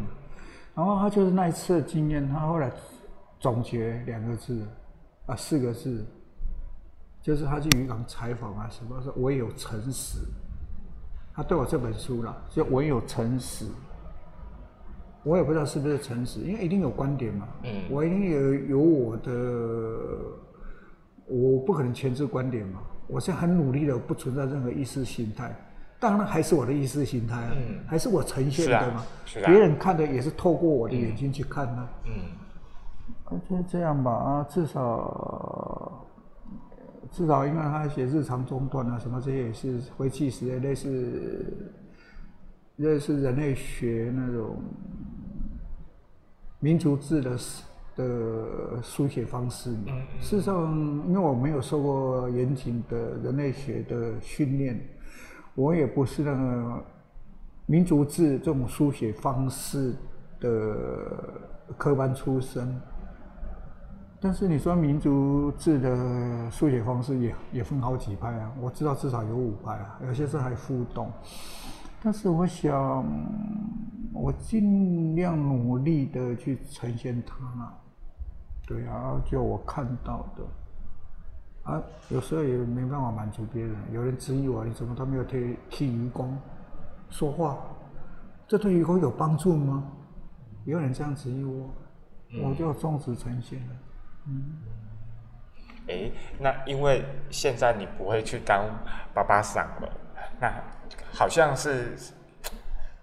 [0.75, 2.73] 然后他就是那一次的经验，他后来
[3.39, 4.67] 总结两个字
[5.27, 6.07] 啊，四个字，
[7.21, 10.21] 就是他去渔港采访啊，什么说我有诚实。
[11.35, 13.67] 他对我这本书了，就我有诚实。
[15.23, 17.49] 我也不知道是不是诚实，因为一定有观点嘛。
[17.65, 17.83] 嗯。
[17.91, 19.31] 我一定有有我的，
[21.27, 22.81] 我不可能全知观点嘛。
[23.07, 25.55] 我是很努力的，不存在任何意识形态。
[26.01, 27.53] 当然还是我的意识形态啊，
[27.87, 29.05] 还是我呈现的嘛。
[29.25, 29.51] 是啊。
[29.51, 31.89] 别人看的也是透过我的眼睛去看的。
[32.07, 33.41] 嗯。
[33.49, 36.05] 就这样吧啊，至少。
[37.11, 41.73] 至少因为他写日常中断啊，什么这些也是回气时类似
[42.77, 44.57] 类似人类学那种
[46.61, 47.39] 民族志的
[47.97, 49.71] 的书写方式。
[50.21, 54.81] 事实上，因为我没有受过严谨的人类学的训练，
[55.55, 56.85] 我也不是那个
[57.67, 59.95] 民族志这种书写方式
[60.41, 60.49] 的
[61.77, 62.81] 科班出身。
[64.21, 71.09] 但是你说民族志的书写方式也也分好几派啊，我知道至少有五派啊，有些是还互动。
[72.01, 73.05] 但是我想，
[74.13, 77.37] 我尽量努力的去呈现它，
[78.67, 83.75] 对啊，就我看到的，啊，有时候也没办法满足别人。
[83.93, 86.39] 有人质疑我，你怎么都没有替替愚公
[87.11, 87.59] 说话？
[88.47, 89.85] 这对愚公有帮助吗？
[90.65, 91.69] 有人这样质疑我，
[92.45, 93.75] 我就终止呈现了。
[94.27, 94.45] 嗯，
[95.89, 98.65] 哎，那因为现在你不会去当
[99.13, 99.93] 爸爸桑了，
[100.41, 100.53] 那
[101.13, 101.97] 好像是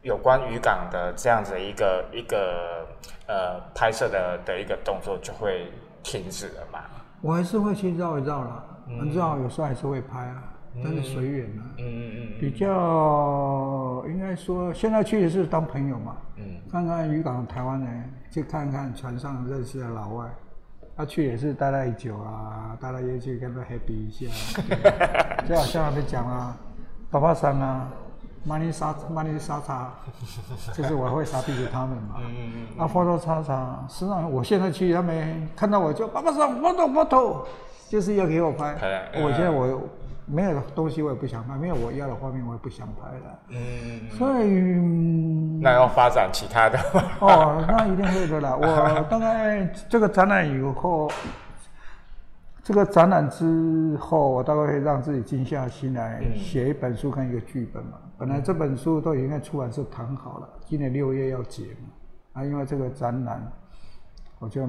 [0.02, 2.88] 有关渔港的这样子一个一个
[3.28, 5.72] 呃拍摄的的一个动作就会
[6.04, 6.80] 停止了嘛？
[7.22, 8.64] 我还是会去绕一绕啦，
[9.14, 10.44] 绕有时候还是会拍啊，
[10.84, 11.64] 但是随缘啊。
[11.78, 20.30] 嗯嗯嗯，比较应该说现在去的是当朋友嘛，嗯，看看渔港台湾人，去看看船上认识的老外。
[20.98, 24.28] 他去也是待太久啊，待了也去跟他 happy 一下，
[25.46, 26.56] 就好像他们讲啊，
[27.16, 27.88] 爸爸桑啊，
[28.44, 29.90] 马尼沙马尼沙茶，
[30.74, 32.16] 就是我会杀逼给他们嘛。
[32.28, 37.48] 嗯嗯啊，佛头叉叉，实际上我现在去，他们看到我就爸爸桑，我头我头，
[37.88, 38.76] 就是要给我拍。
[39.24, 39.82] 我现在我。
[40.28, 43.40] 没有东西我也不想拍，没有我要的画面我也不想拍了。
[43.50, 44.50] 嗯，所以
[45.62, 46.80] 那要发展其他的。
[47.20, 48.58] 哦，那一定会的啦。
[48.60, 51.12] 我大概这个展览以后，
[52.66, 58.00] 这个展览之后，我大概会让自己静下心来写一本书跟一个剧本嘛。
[58.18, 61.90] 本来这本书都已经在出版社谈好了，今年六月要结嘛。
[62.34, 63.40] 啊，因为这个展览，
[64.40, 64.68] 我就。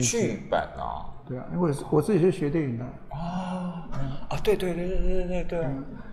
[0.00, 2.84] 剧本啊，对啊，因为我自己是学电影的。
[3.10, 3.86] 啊，
[4.30, 5.66] 啊，对对对对对对对，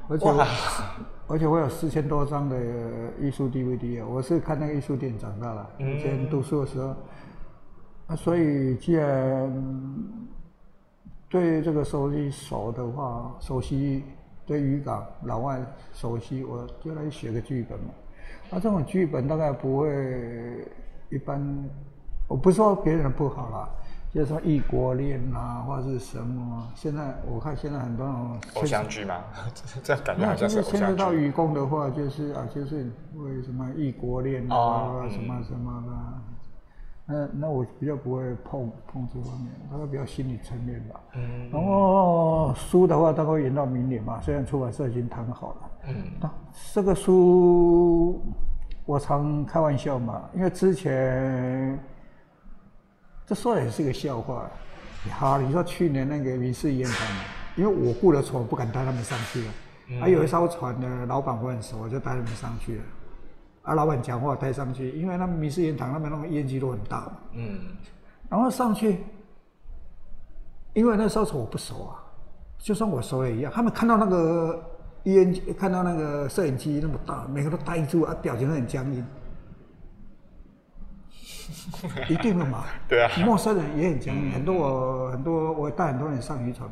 [0.10, 0.28] 而且
[1.28, 2.58] 而且我有四千多张的
[3.20, 6.94] 艺术 DVD 啊，我是看那个艺术电影长大的，以前读书的时候，
[8.08, 9.52] 啊，所以既然
[11.28, 14.04] 对这个熟悉熟的话，熟悉
[14.46, 15.60] 对渔港老外
[15.94, 17.86] 熟悉，我就来写个剧本嘛，
[18.52, 20.68] 啊，这种剧本大概不会
[21.10, 21.42] 一般。
[22.28, 23.70] 我不说别人不好啦，
[24.12, 26.68] 就是说异国恋啊，或者是什么。
[26.76, 28.06] 现在我看现在很多
[28.56, 29.24] 偶像剧嘛，
[29.84, 30.78] 这感觉好像是偶像剧。
[30.78, 36.35] 牵涉到愚公的话，就是啊，就是为什么异国恋啊，什么什么的。
[37.06, 41.00] 那那我比较不会碰碰这方面，大概比较心理层面吧。
[41.16, 41.50] 嗯。
[41.52, 45.58] 然后书的话，大概延到明年嘛，虽然出版社已经谈好了。
[45.88, 45.96] 嗯。
[46.20, 46.32] 那
[46.74, 48.22] 这个书，
[48.86, 51.80] 我常开玩笑嘛，因为之前。
[53.28, 54.48] 这说也是个笑话，
[55.10, 57.08] 好，你说去年那个民事烟台，
[57.56, 62.84] 因为我雇的船我不敢带他们上去了，还有一艘船的老板我很熟，我就带他们上去了。
[63.66, 67.14] 啊，老板讲话带上去，因为他们民事烟台那边那个烟机都很大嘛。
[67.34, 67.60] 嗯。
[68.30, 69.04] 然后上去，
[70.74, 72.04] 因为那艘船我不熟啊，
[72.58, 73.52] 就算我熟也一样。
[73.54, 74.64] 他们看到那个
[75.04, 79.06] 烟，看到那个摄影机那么大，每个都呆住啊，表情都很僵硬。
[82.10, 86.70] 一定的嘛，对啊，陌生人也很僵硬，很多我很多我带很多人上渔船，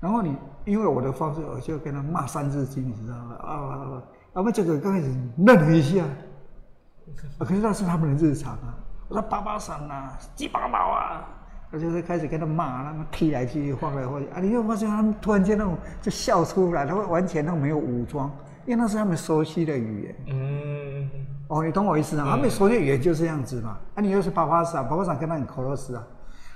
[0.00, 3.36] 然后你因为我的方式，我就跟他骂三字经，你知道吗？
[3.40, 3.52] 啊。
[3.52, 4.02] 啊啊，
[4.34, 5.06] 我们这个刚开始
[5.38, 6.02] 愣了一下，
[7.38, 8.74] 啊可是那是他们的日常啊。
[9.06, 11.24] 我说八八三啊，鸡巴毛啊，
[11.70, 18.28] 我就是开始跟他骂，他们踢来踢去，晃来晃去啊，你就发现他们突然间那种就笑出来，他会完全都没有武装，
[18.66, 20.14] 因为那是他们熟悉的语言。
[20.26, 21.10] 嗯。
[21.46, 22.26] 哦，你懂我意思啊？
[22.30, 23.78] 他们说的语言就是这样子嘛。
[23.94, 26.02] 啊，你又是巴巴桑，巴巴桑跟他很 close 啊。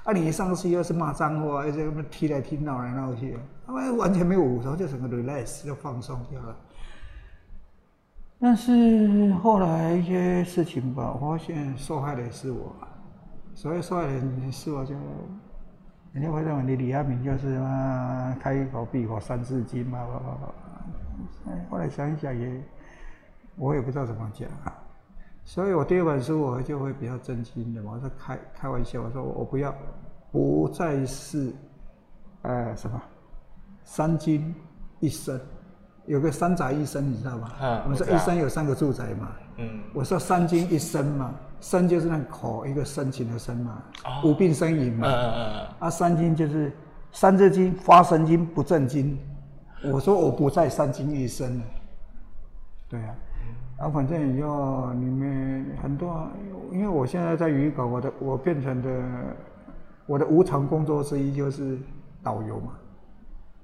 [0.03, 6.57] 啊，你一上去又是骂脏话，又是他们踢来踢闹来闹去，他们完全没有武装，就整个 relax 就放松掉了。
[8.41, 12.75] 但是后来一些事情吧，我发现受害的是我，
[13.55, 14.95] 所以受害人是我，就
[16.13, 20.07] 人家会认为你李亚明就是嘛，开一口闭口三字经嘛，
[21.71, 22.63] 后来想一想也。
[23.61, 24.73] 我也不知道怎么讲啊，
[25.43, 29.75] 所以我第二本书我就会比较真心的，我说开开玩笑，我说我不要，
[30.31, 31.53] 不再是，
[32.43, 33.03] 呃什么，
[33.83, 34.55] 三金
[35.01, 35.41] 一生，
[36.09, 37.51] 有个三宅一生，你知道吗？
[37.61, 39.29] 嗯，我们说一生有三个住宅嘛。
[39.59, 39.81] 嗯。
[39.93, 43.83] 我说三金一生嘛，生就是那口一个深情的生嘛，
[44.25, 45.07] 无病呻吟嘛。
[45.07, 45.67] 嗯嗯嗯。
[45.81, 46.73] 啊，三金就是
[47.13, 49.19] 三字经、发神经、不正经。
[49.85, 51.65] 我说我不在三金一生了。
[52.89, 53.15] 对啊。
[53.77, 56.27] 啊，反正以后你们很多，
[56.73, 59.03] 因为我现在在渔港，我的我变成的
[60.07, 61.79] 我的无偿工作之一就是
[62.23, 62.73] 导游嘛。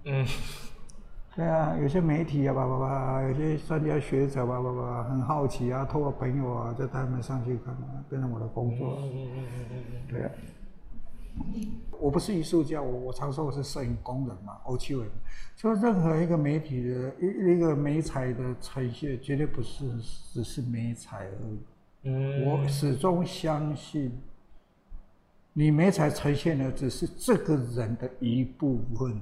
[0.05, 0.27] 嗯。
[1.37, 7.77] 对啊，有些媒体啊，叭叭叭，有些专家学者叭叭叭，很好奇啊，透过朋友啊，就带他们上去看，
[8.09, 8.99] 变成我的工作。
[9.01, 10.03] 嗯嗯嗯嗯嗯。
[10.09, 10.31] 对啊。
[11.99, 15.05] 我不是艺术家，我我常说我是摄影工人嘛，欧气伟。
[15.57, 19.85] 说任何一个媒体的一一个美彩的呈现，绝对不是
[20.33, 21.59] 只是美彩而已。
[22.05, 24.13] 嗯，我始终相信，
[25.53, 29.21] 你美彩呈现的只是这个人的一部分。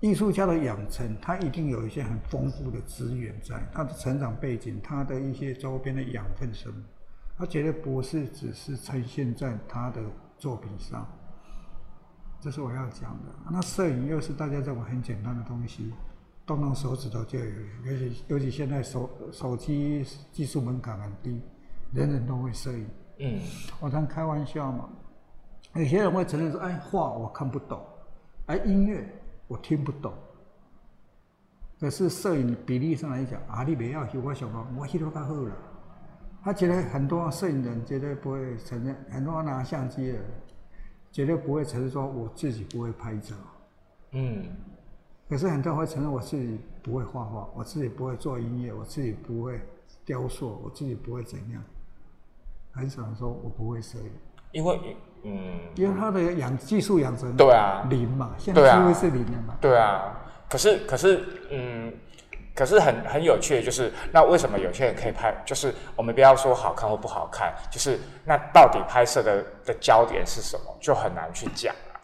[0.00, 6.82] 艺术家的养成，他一定有一些很丰富的资源在，他的成长背景，他的一些周边的养分什么，
[7.36, 10.00] 他绝对不是只是呈现在他的。
[10.40, 11.04] 作品上，
[12.40, 13.34] 这是我要讲的。
[13.50, 15.92] 那摄影又是大家认为很简单的东西，
[16.46, 17.44] 动动手指头就有。
[17.84, 21.42] 尤其尤其现在手手机技术门槛很低，
[21.92, 22.88] 人人都会摄影。
[23.18, 23.40] 嗯，
[23.80, 24.88] 我常开玩笑嘛，
[25.74, 27.84] 有些人会承认说：“哎，画我看不懂，
[28.46, 29.04] 哎，音乐
[29.48, 30.14] 我听不懂。”
[31.80, 35.56] 可是摄影比例上来讲，啊，你不要修我想讲，我修得较好了。
[36.42, 40.18] 他觉得很多摄影人绝对不会承认，很多拿相机的
[41.10, 43.34] 绝对不会承认说我自己不会拍照。
[44.12, 44.44] 嗯。
[45.28, 49.60] 可是很多人会承认我自己不会画画，我自己不会做音乐，我自己不会
[50.04, 51.62] 雕塑，我自己不会怎样。
[52.72, 54.10] 很少人说我不会摄影。
[54.52, 55.60] 因为，嗯。
[55.74, 57.36] 因为他的养技术养成。
[57.36, 57.86] 对啊。
[57.88, 59.54] 零嘛，现在几乎是零的嘛。
[59.60, 60.18] 对啊。
[60.48, 61.92] 可是，可是，嗯。
[62.54, 65.32] 可是很很有趣的就是，那为什么有些人可以拍？
[65.46, 72.02] 就是我们不要说好看或不好看，就是那到底拍摄的的焦点是什么，就很难去讲啊。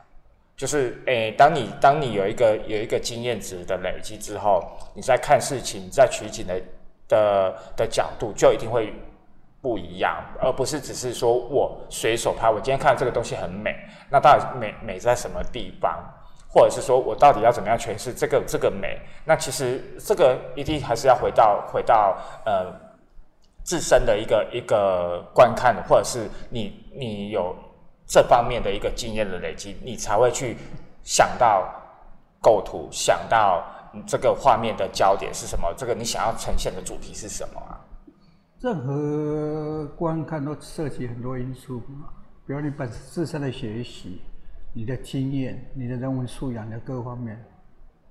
[0.56, 4.62] 就是诶，当你当你有一个有一个经验值的累积之后，
[4.94, 6.62] 你在看事情、在取景的
[7.08, 8.94] 的的角度，就一定会
[9.64, 12.50] 不一样，而不是只是说我随手拍。
[12.50, 13.74] 我今天看到这个东西很美，
[14.10, 16.04] 那到底美美在什么地方？
[16.50, 19.00] 或者是说我到底要怎么样诠释这个这个美？
[19.24, 22.70] 那其实这个一定还是要回到回到呃
[23.62, 27.56] 自身的一个一个观看，或者是你你有
[28.06, 30.58] 这方面的一个经验的累积，你才会去
[31.02, 31.66] 想到
[32.38, 33.64] 构图，想到
[34.06, 37.80] 这个画面的焦点是什么，这个你想要呈现的主题是什么啊？
[38.64, 42.08] 任何观看都涉及很多因素嘛，
[42.46, 44.22] 比如你本自身的学习。
[44.76, 47.38] 你的经验、你的人文素养的各方面，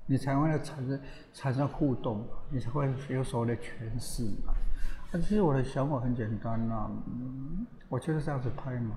[0.05, 1.01] 你才会产生
[1.33, 4.53] 产生互动，你才会有所谓的诠释嘛。
[5.11, 6.89] 啊其实我的想法很简单呐，
[7.89, 8.95] 我就是这样子拍嘛。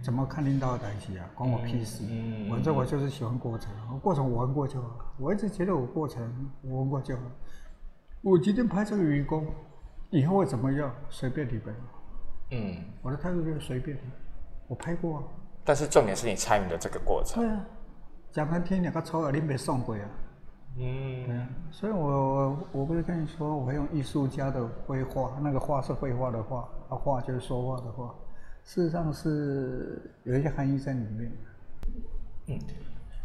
[0.00, 1.26] 怎么看领导的东西啊？
[1.34, 2.04] 关我屁事！
[2.48, 5.12] 反正我就是喜欢过程，过程我玩过就好。
[5.18, 7.22] 我一直觉得我过程我玩过就好。
[8.22, 9.44] 我今天拍这个愚公，
[10.10, 10.94] 以后会怎么样？
[11.10, 11.72] 随便你呗。
[12.52, 13.98] 嗯，我的态度就是随便。
[14.68, 15.22] 我拍过啊。
[15.64, 17.42] 但是重点是你参与的这个过程。
[17.42, 17.64] 对啊，
[18.30, 20.02] 讲难听两个丑耳你没送过啊。
[20.76, 21.26] 嗯。
[21.26, 28.14] 对啊，所以我我不是跟你说，我会用艺术家的绘画，那个画是绘画的画，啊画就是说话的话，
[28.64, 31.32] 事实上是有一些含义在里面。
[32.46, 32.58] 嗯。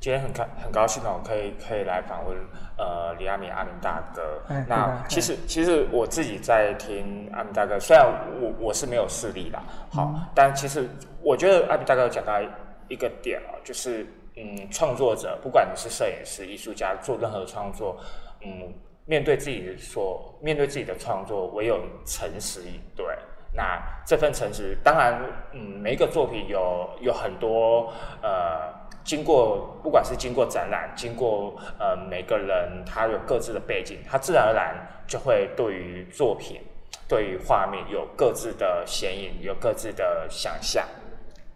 [0.02, 2.36] 今天很开很高兴哦，可以可以来访问
[2.76, 4.42] 呃李阿敏阿明大哥。
[4.68, 8.04] 那其实其实我自己在听阿明大哥，虽然
[8.42, 10.90] 我我是没有视力啦，好，但其实
[11.22, 12.42] 我觉得阿明大哥讲到
[12.88, 14.04] 一个点啊，就是
[14.36, 17.96] 嗯，创作者不管你是摄影师、艺术家，做任何创作，
[18.44, 18.74] 嗯，
[19.06, 23.06] 面对自己所面对自己的创作，唯有诚实以对。
[23.54, 25.22] 那这份诚实，当然，
[25.52, 27.94] 嗯，每一个作品有有很多
[28.24, 28.81] 呃。
[29.04, 34.76] 经过不管是经过展览，经过呃每个人他有各自的背景，他自然而然
[35.08, 36.62] 就会对于作品、
[37.08, 40.86] 对于画面有各自的显影，有各自的想象。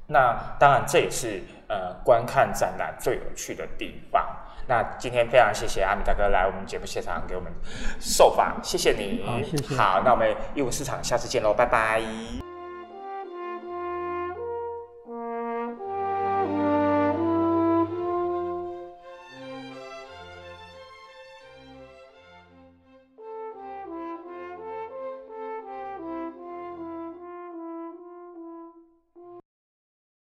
[0.08, 4.24] 那当然这也是呃观看展览最有趣的地方。
[4.68, 7.52] 那今天非常谢谢阿米大哥来我们节目现场给我们
[8.00, 9.24] 受访，谢谢你。
[9.24, 9.76] 好，谢谢。
[9.76, 12.45] 好，那我们义乌市场下次见喽，拜拜。